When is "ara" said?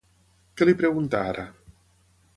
1.35-1.47